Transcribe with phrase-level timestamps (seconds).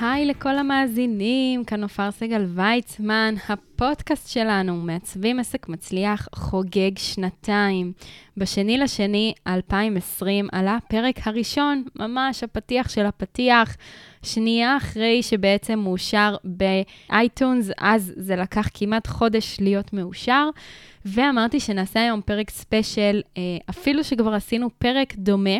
[0.00, 7.92] היי לכל המאזינים, כאן עופר סגל ויצמן, הפודקאסט שלנו, מעצבים עסק מצליח, חוגג שנתיים.
[8.36, 13.76] בשני לשני 2020 עלה הפרק הראשון, ממש הפתיח של הפתיח,
[14.22, 20.48] שנייה אחרי שבעצם מאושר ב iTunes, אז זה לקח כמעט חודש להיות מאושר.
[21.04, 25.58] ואמרתי שנעשה היום פרק ספיישל, אה, אפילו שכבר עשינו פרק דומה.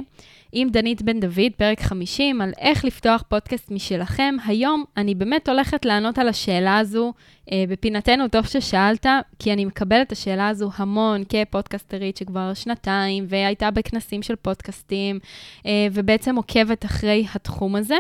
[0.53, 4.35] עם דנית בן דוד, פרק 50, על איך לפתוח פודקאסט משלכם.
[4.47, 7.13] היום אני באמת הולכת לענות על השאלה הזו
[7.53, 9.07] אה, בפינתנו, טוב ששאלת,
[9.39, 15.19] כי אני מקבלת את השאלה הזו המון כפודקסטרית שכבר שנתיים, והייתה בכנסים של פודקאסטים,
[15.67, 17.97] אה, ובעצם עוקבת אחרי התחום הזה.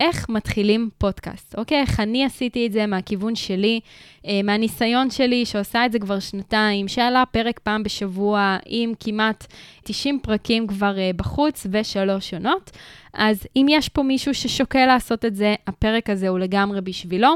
[0.00, 1.80] איך מתחילים פודקאסט, אוקיי?
[1.80, 3.80] איך אני עשיתי את זה מהכיוון שלי,
[4.26, 9.46] אה, מהניסיון שלי, שעושה את זה כבר שנתיים, שעלה פרק פעם בשבוע עם כמעט
[9.84, 12.70] 90 פרקים כבר אה, בחוץ ושלוש שונות.
[13.14, 17.34] אז אם יש פה מישהו ששוקל לעשות את זה, הפרק הזה הוא לגמרי בשבילו,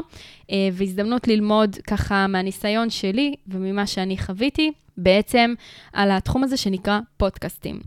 [0.51, 5.53] אה, והזדמנות ללמוד ככה מהניסיון שלי וממה שאני חוויתי, בעצם
[5.93, 7.79] על התחום הזה שנקרא פודקאסטים.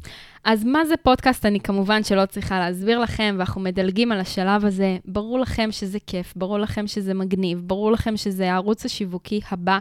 [0.44, 1.46] אז מה זה פודקאסט?
[1.46, 4.96] אני כמובן שלא צריכה להסביר לכם, ואנחנו מדלגים על השלב הזה.
[5.04, 9.78] ברור לכם שזה כיף, ברור לכם שזה מגניב, ברור לכם שזה הערוץ השיווקי הבא,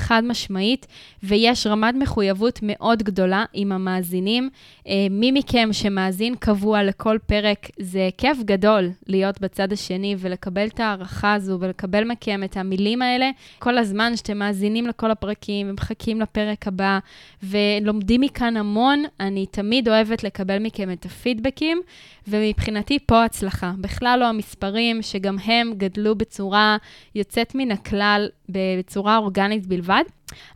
[0.00, 0.86] חד משמעית,
[1.22, 4.50] ויש רמת מחויבות מאוד גדולה עם המאזינים.
[4.86, 10.80] אה, מי מכם שמאזין קבוע לכל פרק, זה כיף גדול להיות בצד השני ולקבל את
[10.80, 16.68] ההערכה הזו ולקבל מכם את המילים האלה כל הזמן שאתם מאזינים לכל הפרקים ומחכים לפרק
[16.68, 16.98] הבא
[17.42, 19.02] ולומדים מכאן המון.
[19.20, 21.80] אני תמיד אוהבת לקבל מכם את הפידבקים,
[22.28, 23.72] ומבחינתי פה הצלחה.
[23.78, 26.76] בכלל לא המספרים, שגם הם גדלו בצורה
[27.14, 29.89] יוצאת מן הכלל, בצורה אורגנית בלבד.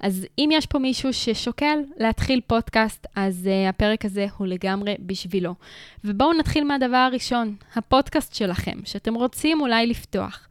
[0.01, 5.55] אז אם יש פה מישהו ששוקל להתחיל פודקאסט, אז uh, הפרק הזה הוא לגמרי בשבילו.
[6.05, 10.49] ובואו נתחיל מהדבר הראשון, הפודקאסט שלכם, שאתם רוצים אולי לפתוח.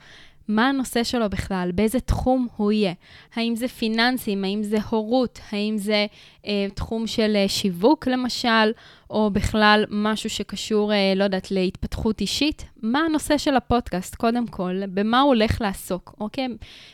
[0.55, 2.93] מה הנושא שלו בכלל, באיזה תחום הוא יהיה.
[3.35, 6.05] האם זה פיננסים, האם זה הורות, האם זה
[6.45, 8.71] אה, תחום של אה, שיווק למשל,
[9.09, 12.65] או בכלל משהו שקשור, אה, לא יודעת, להתפתחות אישית.
[12.81, 16.47] מה הנושא של הפודקאסט, קודם כל, במה הוא הולך לעסוק, אוקיי?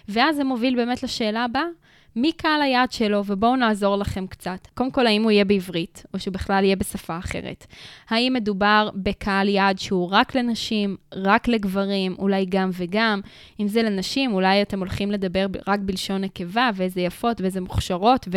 [0.07, 1.67] ואז זה מוביל באמת לשאלה הבאה.
[2.15, 4.67] מי קהל היעד שלו, ובואו נעזור לכם קצת.
[4.73, 7.65] קודם כל, האם הוא יהיה בעברית, או שבכלל יהיה בשפה אחרת?
[8.09, 13.21] האם מדובר בקהל יעד שהוא רק לנשים, רק לגברים, אולי גם וגם?
[13.59, 18.27] אם זה לנשים, אולי אתם הולכים לדבר רק בלשון נקבה, ואיזה יפות ואיזה מוכשרות,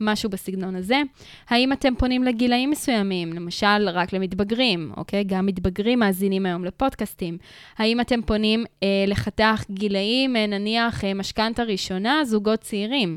[0.00, 1.02] ומשהו בסגנון הזה.
[1.48, 5.24] האם אתם פונים לגילאים מסוימים, למשל רק למתבגרים, אוקיי?
[5.24, 7.38] גם מתבגרים מאזינים היום לפודקאסטים.
[7.78, 13.11] האם אתם פונים אה, לחתך גילאים, אה, נניח אה, משכנתה ראשונה, זוגות צעירים?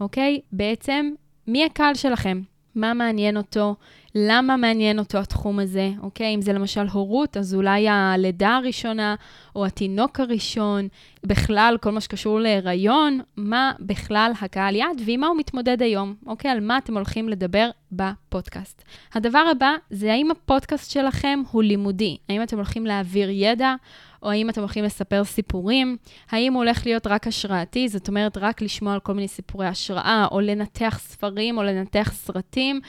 [0.00, 0.40] אוקיי?
[0.52, 1.10] בעצם,
[1.46, 2.42] מי הקהל שלכם?
[2.74, 3.74] מה מעניין אותו?
[4.14, 6.34] למה מעניין אותו התחום הזה, אוקיי?
[6.34, 9.14] אם זה למשל הורות, אז אולי הלידה הראשונה
[9.56, 10.88] או התינוק הראשון,
[11.24, 16.50] בכלל, כל מה שקשור להיריון, מה בכלל הקהל יעד ועם מה הוא מתמודד היום, אוקיי?
[16.50, 18.82] על מה אתם הולכים לדבר בפודקאסט.
[19.14, 23.74] הדבר הבא זה האם הפודקאסט שלכם הוא לימודי, האם אתם הולכים להעביר ידע,
[24.22, 25.96] או האם אתם הולכים לספר סיפורים,
[26.30, 30.26] האם הוא הולך להיות רק השראתי, זאת אומרת, רק לשמוע על כל מיני סיפורי השראה,
[30.30, 32.80] או לנתח ספרים, או לנתח סרטים,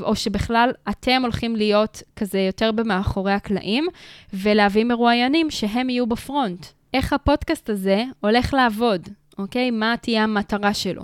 [0.00, 3.86] או שבכלל אתם הולכים להיות כזה יותר במאחורי הקלעים,
[4.32, 6.66] ולהביא מרואיינים שהם יהיו בפרונט.
[6.94, 9.08] איך הפודקאסט הזה הולך לעבוד,
[9.38, 9.70] אוקיי?
[9.70, 11.02] מה תהיה המטרה שלו.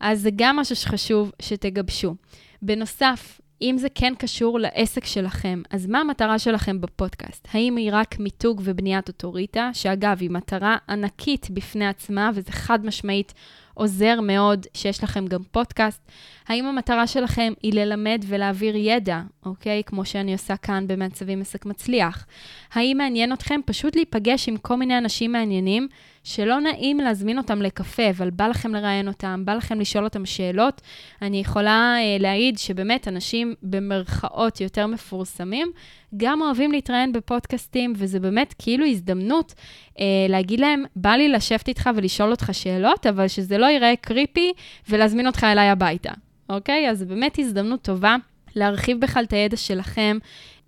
[0.00, 2.14] אז זה גם משהו שחשוב שתגבשו.
[2.62, 7.48] בנוסף, אם זה כן קשור לעסק שלכם, אז מה המטרה שלכם בפודקאסט?
[7.52, 13.34] האם היא רק מיתוג ובניית אוטוריטה, שאגב, היא מטרה ענקית בפני עצמה, וזה חד משמעית
[13.74, 16.10] עוזר מאוד שיש לכם גם פודקאסט.
[16.48, 19.82] האם המטרה שלכם היא ללמד ולהעביר ידע, אוקיי?
[19.86, 22.26] כמו שאני עושה כאן במעצבים עסק מצליח.
[22.72, 25.88] האם מעניין אתכם פשוט להיפגש עם כל מיני אנשים מעניינים
[26.24, 30.80] שלא נעים להזמין אותם לקפה, אבל בא לכם לראיין אותם, בא לכם לשאול אותם שאלות?
[31.22, 35.72] אני יכולה אה, להעיד שבאמת אנשים במרכאות יותר מפורסמים,
[36.16, 39.54] גם אוהבים להתראיין בפודקאסטים, וזה באמת כאילו הזדמנות
[40.00, 44.52] אה, להגיד להם, בא לי לשבת איתך ולשאול אותך שאלות, אבל שזה לא ייראה קריפי
[44.88, 46.12] ולהזמין אותך אליי הביתה.
[46.48, 46.90] אוקיי?
[46.90, 48.16] אז זו באמת הזדמנות טובה
[48.56, 50.18] להרחיב בכלל את הידע שלכם,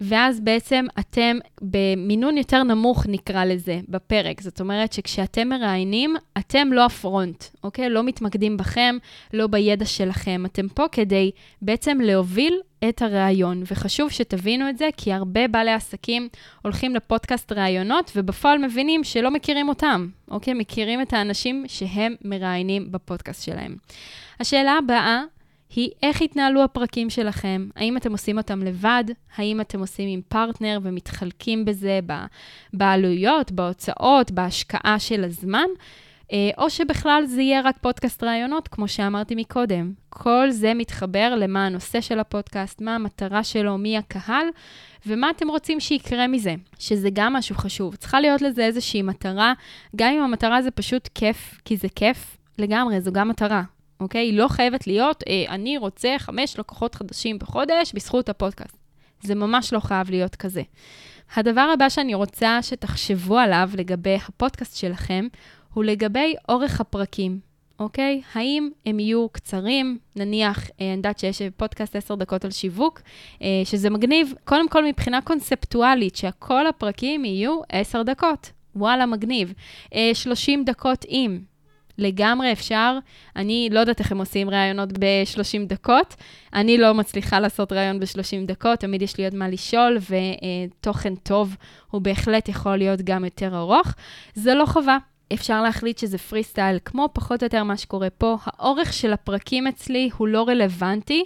[0.03, 4.41] ואז בעצם אתם במינון יותר נמוך, נקרא לזה, בפרק.
[4.41, 7.91] זאת אומרת שכשאתם מראיינים, אתם לא הפרונט, אוקיי?
[7.91, 8.97] לא מתמקדים בכם,
[9.33, 10.43] לא בידע שלכם.
[10.47, 11.31] אתם פה כדי
[11.63, 16.29] בעצם להוביל את הראיון, וחשוב שתבינו את זה, כי הרבה בעלי עסקים
[16.63, 20.55] הולכים לפודקאסט ראיונות, ובפועל מבינים שלא מכירים אותם, אוקיי?
[20.55, 23.77] מכירים את האנשים שהם מראיינים בפודקאסט שלהם.
[24.41, 25.23] השאלה הבאה
[25.75, 27.69] היא איך התנהלו הפרקים שלכם.
[27.77, 29.05] האם אתם עושים אותם לבד?
[29.37, 32.01] האם אתם עושים עם פרטנר ומתחלקים בזה
[32.73, 35.67] בעלויות, בהוצאות, בהשקעה של הזמן?
[36.33, 39.93] אה, או שבכלל זה יהיה רק פודקאסט ראיונות, כמו שאמרתי מקודם.
[40.09, 44.47] כל זה מתחבר למה הנושא של הפודקאסט, מה המטרה שלו, מי הקהל,
[45.07, 47.95] ומה אתם רוצים שיקרה מזה, שזה גם משהו חשוב.
[47.97, 49.53] צריכה להיות לזה איזושהי מטרה,
[49.97, 53.63] גם אם המטרה זה פשוט כיף, כי זה כיף, לגמרי, זו גם מטרה.
[54.03, 54.27] אוקיי?
[54.27, 58.77] היא לא חייבת להיות, אה, אני רוצה חמש לקוחות חדשים בחודש בזכות הפודקאסט.
[59.23, 60.63] זה ממש לא חייב להיות כזה.
[61.37, 65.27] הדבר הבא שאני רוצה שתחשבו עליו לגבי הפודקאסט שלכם,
[65.75, 67.41] הוא לגבי אורך הפרקים,
[67.79, 68.23] אוקיי?
[68.35, 69.99] האם הם יהיו קצרים?
[70.17, 73.01] נניח, אה, אני יודעת שיש פודקאסט 10 דקות על שיווק,
[73.43, 78.51] אה, שזה מגניב, קודם כל מבחינה קונספטואלית, שכל הפרקים יהיו 10 דקות.
[78.77, 79.53] וואלה, מגניב.
[80.15, 81.52] 30 אה, דקות עם.
[81.99, 82.99] לגמרי אפשר.
[83.37, 86.15] אני לא יודעת איך הם עושים ראיונות ב-30 דקות.
[86.55, 89.99] אני לא מצליחה לעשות ראיון ב-30 דקות, תמיד יש לי עוד מה לשאול,
[90.81, 91.57] ותוכן טוב
[91.91, 93.95] הוא בהחלט יכול להיות גם יותר ארוך.
[94.35, 94.99] זה לא חובה.
[95.35, 98.37] אפשר להחליט שזה פרי סטייל, כמו פחות או יותר מה שקורה פה.
[98.45, 101.25] האורך של הפרקים אצלי הוא לא רלוונטי,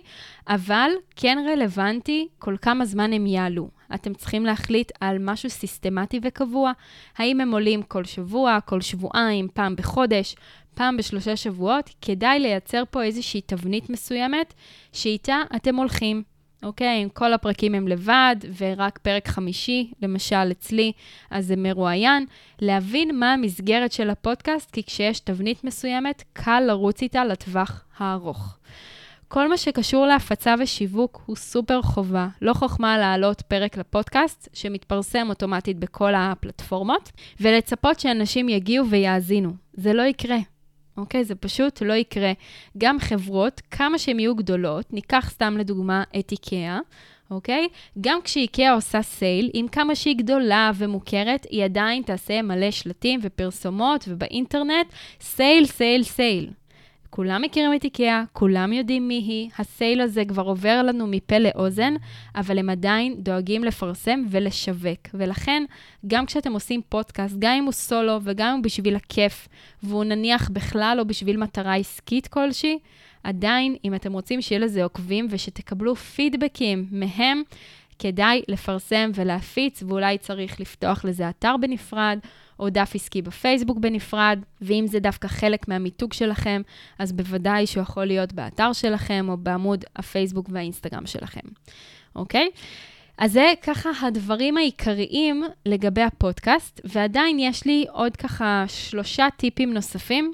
[0.48, 3.75] אבל כן רלוונטי כל כמה זמן הם יעלו.
[3.94, 6.72] אתם צריכים להחליט על משהו סיסטמטי וקבוע.
[7.18, 10.36] האם הם עולים כל שבוע, כל שבועיים, פעם בחודש,
[10.74, 11.90] פעם בשלושה שבועות?
[12.02, 14.54] כדאי לייצר פה איזושהי תבנית מסוימת
[14.92, 16.22] שאיתה אתם הולכים.
[16.62, 17.02] אוקיי?
[17.04, 20.92] אם כל הפרקים הם לבד ורק פרק חמישי, למשל אצלי,
[21.30, 22.26] אז זה מרואיין,
[22.60, 28.58] להבין מה המסגרת של הפודקאסט, כי כשיש תבנית מסוימת, קל לרוץ איתה לטווח הארוך.
[29.28, 32.28] כל מה שקשור להפצה ושיווק הוא סופר חובה.
[32.42, 39.50] לא חוכמה להעלות פרק לפודקאסט, שמתפרסם אוטומטית בכל הפלטפורמות, ולצפות שאנשים יגיעו ויאזינו.
[39.72, 40.38] זה לא יקרה.
[40.96, 41.24] אוקיי?
[41.24, 42.32] זה פשוט לא יקרה.
[42.78, 46.78] גם חברות, כמה שהן יהיו גדולות, ניקח סתם לדוגמה את איקאה,
[47.30, 47.68] אוקיי?
[48.00, 54.04] גם כשאיקאה עושה sale, עם כמה שהיא גדולה ומוכרת, היא עדיין תעשה מלא שלטים ופרסומות
[54.08, 54.86] ובאינטרנט,
[55.20, 56.50] sale, sale, sale.
[57.16, 61.38] כולם מכירים את איקאה, כולם יודעים מי היא, ה sale הזה כבר עובר לנו מפה
[61.38, 61.94] לאוזן,
[62.34, 65.00] אבל הם עדיין דואגים לפרסם ולשווק.
[65.14, 65.62] ולכן,
[66.06, 69.48] גם כשאתם עושים פודקאסט, גם אם הוא סולו וגם אם הוא בשביל הכיף,
[69.82, 72.78] והוא נניח בכלל לא בשביל מטרה עסקית כלשהי,
[73.24, 77.42] עדיין, אם אתם רוצים שיהיה לזה עוקבים ושתקבלו פידבקים מהם,
[77.98, 82.18] כדאי לפרסם ולהפיץ, ואולי צריך לפתוח לזה אתר בנפרד,
[82.60, 86.62] או דף עסקי בפייסבוק בנפרד, ואם זה דווקא חלק מהמיתוג שלכם,
[86.98, 91.48] אז בוודאי שהוא יכול להיות באתר שלכם, או בעמוד הפייסבוק והאינסטגרם שלכם,
[92.16, 92.48] אוקיי?
[93.18, 100.32] אז זה ככה הדברים העיקריים לגבי הפודקאסט, ועדיין יש לי עוד ככה שלושה טיפים נוספים.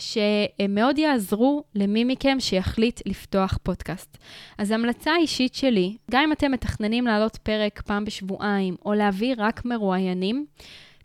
[0.00, 4.18] שהם מאוד יעזרו למי מכם שיחליט לפתוח פודקאסט.
[4.58, 9.64] אז המלצה אישית שלי, גם אם אתם מתכננים לעלות פרק פעם בשבועיים, או להביא רק
[9.64, 10.46] מרואיינים,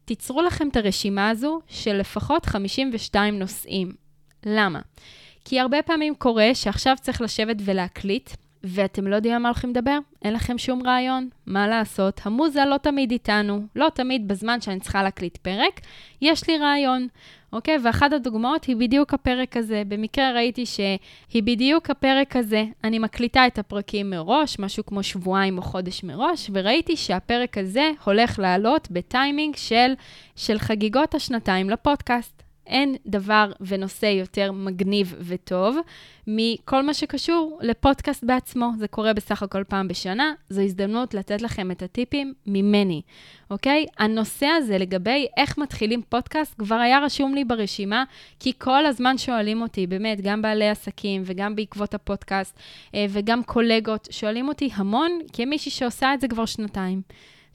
[0.06, 3.92] תיצרו לכם את הרשימה הזו של לפחות 52 נושאים.
[4.46, 4.80] למה?
[5.46, 8.30] כי הרבה פעמים קורה שעכשיו צריך לשבת ולהקליט,
[8.68, 12.22] ואתם לא יודעים על מה הולכים לדבר, אין לכם שום רעיון, מה לעשות?
[12.24, 15.82] המוזה לא תמיד איתנו, לא תמיד בזמן שאני צריכה להקליט פרק,
[16.22, 17.08] יש לי רעיון.
[17.54, 17.78] אוקיי?
[17.84, 19.84] ואחת הדוגמאות היא בדיוק הפרק הזה.
[19.88, 22.66] במקרה ראיתי שהיא בדיוק הפרק הזה.
[22.84, 28.40] אני מקליטה את הפרקים מראש, משהו כמו שבועיים או חודש מראש, וראיתי שהפרק הזה הולך
[28.40, 29.94] לעלות בטיימינג של,
[30.36, 32.45] של חגיגות השנתיים לפודקאסט.
[32.68, 35.78] אין דבר ונושא יותר מגניב וטוב
[36.28, 38.72] מכל מה שקשור לפודקאסט בעצמו.
[38.78, 43.02] זה קורה בסך הכל פעם בשנה, זו הזדמנות לתת לכם את הטיפים ממני,
[43.52, 43.86] אוקיי?
[43.98, 48.04] הנושא הזה לגבי איך מתחילים פודקאסט כבר היה רשום לי ברשימה,
[48.40, 52.60] כי כל הזמן שואלים אותי, באמת, גם בעלי עסקים וגם בעקבות הפודקאסט
[52.96, 57.02] אה, וגם קולגות, שואלים אותי המון כמישהי שעושה את זה כבר שנתיים.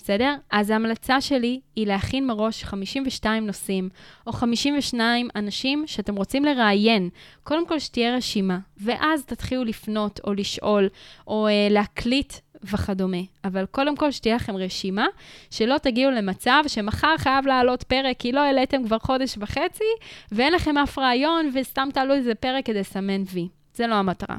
[0.03, 0.35] בסדר?
[0.51, 3.89] אז ההמלצה שלי היא להכין מראש 52 נושאים,
[4.27, 7.09] או 52 אנשים שאתם רוצים לראיין.
[7.43, 10.89] קודם כל שתהיה רשימה, ואז תתחילו לפנות או לשאול,
[11.27, 12.33] או אה, להקליט
[12.65, 13.21] וכדומה.
[13.45, 15.07] אבל קודם כל שתהיה לכם רשימה,
[15.51, 19.85] שלא תגיעו למצב שמחר חייב לעלות פרק, כי לא העליתם כבר חודש וחצי,
[20.33, 23.49] ואין לכם אף רעיון, וסתם תעלו איזה פרק כדי לסמן וי.
[23.75, 24.37] זה לא המטרה.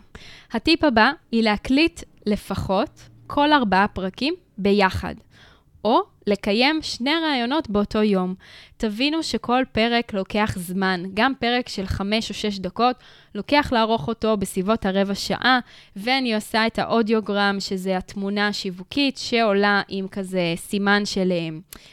[0.52, 5.16] הטיפ הבא היא להקליט לפחות כל ארבעה פרקים ביחד.
[5.86, 8.36] או לקיים שני ראיונות באותו יום.
[8.78, 12.96] תבינו שכל פרק לוקח זמן, גם פרק של חמש או שש דקות,
[13.36, 15.60] לוקח לערוך אותו בסביבות הרבע שעה,
[15.96, 21.50] ואני עושה את האודיוגרם, שזה התמונה השיווקית, שעולה עם כזה סימן של, אה,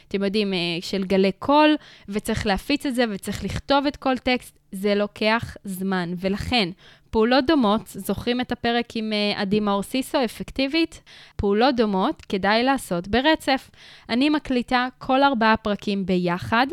[0.07, 1.75] אתם יודעים, אה, של גלי קול,
[2.09, 4.59] וצריך להפיץ את זה, וצריך לכתוב את כל טקסט.
[4.71, 6.69] זה לוקח זמן, ולכן
[7.09, 11.01] פעולות דומות, זוכרים את הפרק עם uh, עדי מאור סיסו, אפקטיבית?
[11.35, 13.69] פעולות דומות כדאי לעשות ברצף.
[14.29, 16.67] מקליטה כל ארבעה פרקים ביחד.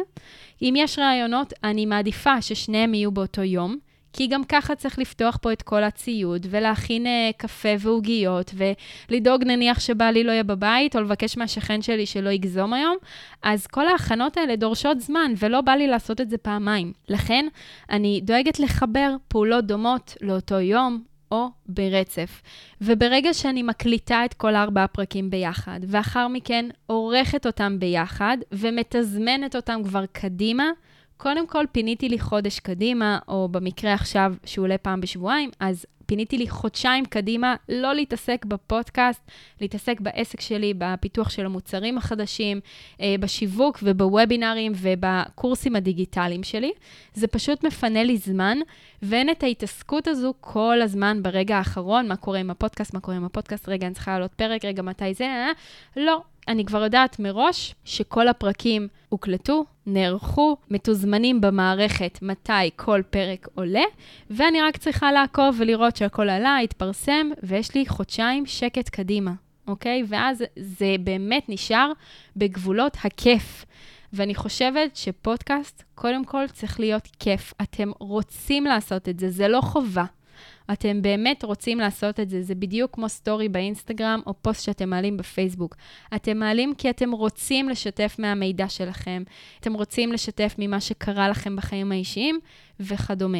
[0.62, 3.79] אם יש רעיונות, אני מעדיפה ששניהם יהיו באותו יום.
[4.17, 9.81] כי גם ככה צריך לפתוח פה את כל הציוד, ולהכין uh, קפה ועוגיות, ולדאוג נניח
[9.81, 12.97] שבעלי לא יהיה בבית, או לבקש מהשכן שלי שלא יגזום היום,
[13.43, 16.93] אז כל ההכנות האלה דורשות זמן, ולא בא לי לעשות את זה פעמיים.
[17.09, 17.47] לכן,
[17.91, 22.42] אני דואגת לחבר פעולות דומות לאותו יום, או ברצף.
[22.80, 29.80] וברגע שאני מקליטה את כל ארבעה הפרקים ביחד, ואחר מכן עורכת אותם ביחד, ומתזמנת אותם
[29.85, 30.71] כבר קדימה,
[31.16, 36.39] קודם כל פיניתי לי חודש קדימה, או במקרה עכשיו שהוא עולה פעם בשבועיים, אז פיניתי
[36.39, 39.23] לי חודשיים קדימה לא להתעסק בפודקאסט,
[39.61, 42.61] להתעסק בעסק שלי, בפיתוח של המוצרים החדשים,
[43.01, 46.73] אה, בשיווק ובוובינרים ובקורסים הדיגיטליים שלי.
[47.15, 48.59] זה פשוט מפנה לי זמן,
[49.03, 53.25] ואין את ההתעסקות הזו כל הזמן ברגע האחרון, מה קורה עם הפודקאסט, מה קורה עם
[53.25, 55.53] הפודקאסט, רגע, אני צריכה לעלות פרק, רגע, מתי זה, אה, אה.
[55.97, 63.85] לא, אני כבר יודעת מראש שכל הפרקים הוקלטו, נערכו, מתוזמנים במערכת מתי כל פרק עולה,
[64.31, 69.33] ואני רק צריכה לעקוב ולראות שהכל עלה, התפרסם, ויש לי חודשיים שקט קדימה,
[69.67, 70.03] אוקיי?
[70.09, 71.93] ואז זה באמת נשאר
[72.37, 73.65] בגבולות הכיף.
[74.12, 77.55] ואני חושבת שפודקאסט, קודם כל צריך להיות כיף.
[77.62, 80.05] אתם רוצים לעשות את זה, זה לא חובה.
[80.73, 85.17] אתם באמת רוצים לעשות את זה, זה בדיוק כמו סטורי באינסטגרם או פוסט שאתם מעלים
[85.17, 85.77] בפייסבוק.
[86.15, 89.23] אתם מעלים כי אתם רוצים לשתף מהמידע שלכם,
[89.61, 92.41] אתם רוצים לשתף ממה שקרה לכם בחיים האישיים
[92.81, 93.39] וכדומה.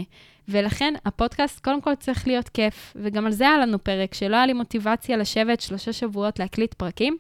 [0.49, 4.47] ולכן הפודקאסט קודם כל צריך להיות כיף, וגם על זה היה לנו פרק, שלא היה
[4.47, 7.17] לי מוטיבציה לשבת שלושה שבועות להקליט פרקים,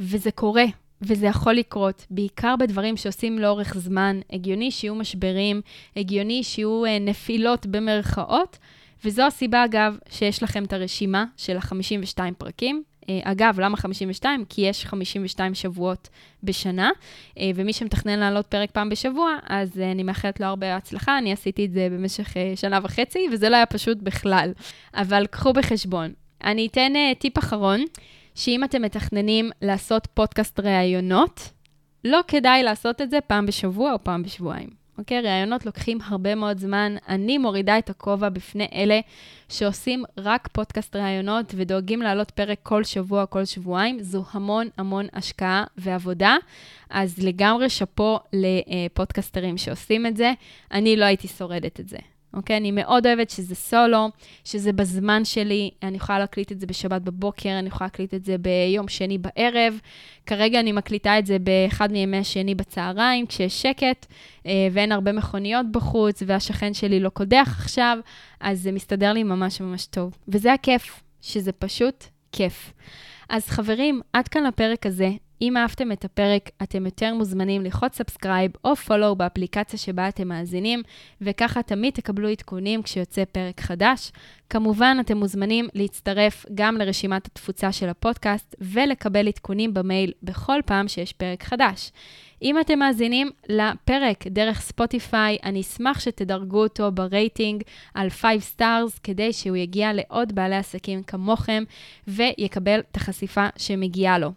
[0.00, 0.64] וזה קורה.
[1.02, 4.20] וזה יכול לקרות, בעיקר בדברים שעושים לאורך זמן.
[4.32, 5.60] הגיוני שיהיו משברים,
[5.96, 8.58] הגיוני שיהיו אה, נפילות במרכאות,
[9.04, 12.82] וזו הסיבה, אגב, שיש לכם את הרשימה של ה-52 פרקים.
[13.08, 14.44] אה, אגב, למה 52?
[14.48, 16.08] כי יש 52 שבועות
[16.42, 16.90] בשנה,
[17.38, 21.18] אה, ומי שמתכנן לעלות פרק פעם בשבוע, אז אה, אני מאחלת לו הרבה הצלחה.
[21.18, 24.52] אני עשיתי את זה במשך שנה וחצי, וזה לא היה פשוט בכלל.
[24.94, 26.12] אבל קחו בחשבון.
[26.44, 27.84] אני אתן טיפ אחרון,
[28.34, 31.50] שאם אתם מתכננים לעשות פודקאסט ראיונות,
[32.04, 34.81] לא כדאי לעשות את זה פעם בשבוע או פעם בשבועיים.
[34.98, 35.20] אוקיי?
[35.20, 36.96] ראיונות לוקחים הרבה מאוד זמן.
[37.08, 39.00] אני מורידה את הכובע בפני אלה
[39.48, 44.02] שעושים רק פודקאסט ראיונות ודואגים להעלות פרק כל שבוע, כל שבועיים.
[44.02, 46.36] זו המון המון השקעה ועבודה.
[46.90, 50.32] אז לגמרי שאפו לפודקסטרים שעושים את זה.
[50.72, 51.98] אני לא הייתי שורדת את זה.
[52.34, 52.56] אוקיי?
[52.56, 54.10] אני מאוד אוהבת שזה סולו,
[54.44, 58.36] שזה בזמן שלי, אני יכולה להקליט את זה בשבת בבוקר, אני יכולה להקליט את זה
[58.38, 59.78] ביום שני בערב.
[60.26, 64.06] כרגע אני מקליטה את זה באחד מימי השני בצהריים, כשיש שקט
[64.46, 67.98] אה, ואין הרבה מכוניות בחוץ, והשכן שלי לא קודח עכשיו,
[68.40, 70.16] אז זה מסתדר לי ממש ממש טוב.
[70.28, 72.72] וזה הכיף, שזה פשוט כיף.
[73.28, 75.10] אז חברים, עד כאן לפרק הזה.
[75.42, 80.82] אם אהבתם את הפרק, אתם יותר מוזמנים ללחוץ subscribe או follow באפליקציה שבה אתם מאזינים,
[81.20, 84.12] וככה תמיד תקבלו עדכונים כשיוצא פרק חדש.
[84.52, 91.12] כמובן, אתם מוזמנים להצטרף גם לרשימת התפוצה של הפודקאסט ולקבל עדכונים במייל בכל פעם שיש
[91.12, 91.90] פרק חדש.
[92.42, 97.62] אם אתם מאזינים לפרק דרך ספוטיפיי, אני אשמח שתדרגו אותו ברייטינג
[97.94, 101.64] על 5 stars, כדי שהוא יגיע לעוד בעלי עסקים כמוכם
[102.08, 104.32] ויקבל את החשיפה שמגיעה לו.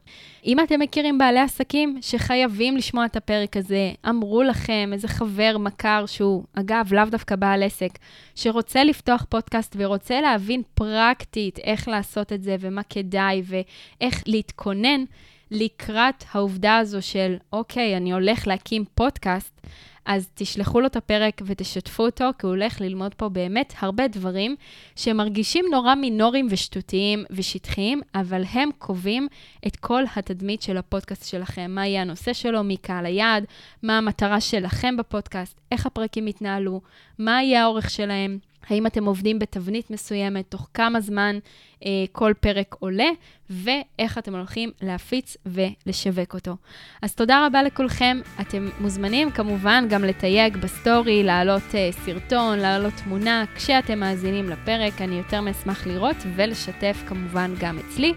[0.46, 6.06] אם אתם מכירים בעלי עסקים שחייבים לשמוע את הפרק הזה, אמרו לכם איזה חבר, מכר,
[6.06, 7.92] שהוא, אגב, לאו דווקא בעל עסק,
[8.36, 15.04] שרוצה לפתוח פודקאסט ורוצה להבין פרקטית איך לעשות את זה ומה כדאי ואיך להתכונן,
[15.52, 19.62] לקראת העובדה הזו של, אוקיי, אני הולך להקים פודקאסט,
[20.06, 24.56] אז תשלחו לו את הפרק ותשתפו אותו, כי הוא הולך ללמוד פה באמת הרבה דברים
[24.96, 29.28] שמרגישים נורא מינוריים ושטותיים ושטחיים, אבל הם קובעים
[29.68, 31.72] את כל התדמית של הפודקאסט שלכם.
[31.72, 33.46] מה יהיה הנושא שלו, מי קהל היעד,
[33.84, 36.82] מה המטרה שלכם בפודקאסט, איך הפרקים יתנהלו,
[37.20, 38.40] מה יהיה האורך שלהם.
[38.70, 41.40] האם אתם עובדים בתבנית מסוימת, תוך כמה זמן
[41.86, 43.10] אה, כל פרק עולה,
[43.50, 46.56] ואיך אתם הולכים להפיץ ולשווק אותו.
[47.02, 48.20] אז תודה רבה לכולכם.
[48.42, 53.44] אתם מוזמנים כמובן גם לתייג בסטורי, להעלות אה, סרטון, להעלות תמונה.
[53.56, 58.14] כשאתם מאזינים לפרק, אני יותר מאשמח לראות ולשתף כמובן גם אצלי.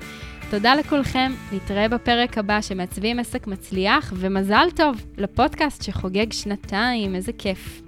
[0.51, 7.88] תודה לכולכם, נתראה בפרק הבא שמעצבים עסק מצליח, ומזל טוב לפודקאסט שחוגג שנתיים, איזה כיף.